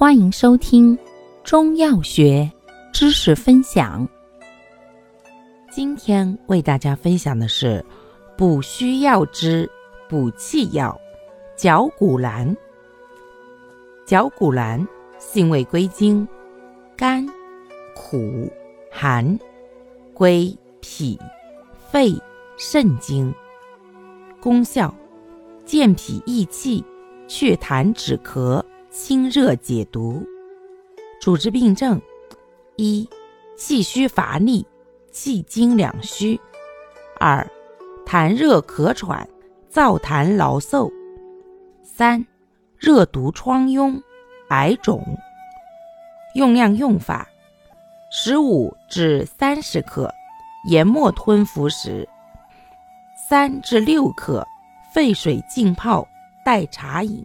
[0.00, 0.98] 欢迎收听
[1.44, 2.50] 中药学
[2.90, 4.08] 知识分享。
[5.70, 7.84] 今天为大家分享的是
[8.34, 9.70] 补虚药之
[10.08, 10.98] 补气药
[11.54, 12.56] 绞股蓝。
[14.06, 16.26] 绞股蓝性味归经：
[16.96, 17.26] 甘、
[17.94, 18.50] 苦、
[18.90, 19.38] 寒，
[20.14, 21.20] 归脾、
[21.90, 22.10] 肺、
[22.56, 23.30] 肾经。
[24.40, 24.94] 功效：
[25.66, 26.82] 健脾益气，
[27.28, 28.64] 祛痰止咳。
[28.90, 30.20] 清热解毒，
[31.20, 32.02] 主治病症：
[32.76, 33.08] 一、
[33.56, 34.66] 气虚乏力、
[35.12, 36.36] 气经两虚；
[37.20, 37.48] 二、
[38.04, 39.28] 痰热咳喘、
[39.72, 40.90] 燥痰劳嗽；
[41.84, 42.26] 三、
[42.76, 44.02] 热毒疮痈、
[44.48, 45.06] 白肿。
[46.34, 47.28] 用量用法：
[48.10, 50.12] 十五至三十克，
[50.68, 52.04] 研末吞服时；
[53.28, 54.44] 三至六克，
[54.92, 56.04] 沸水浸泡，
[56.44, 57.24] 代茶饮。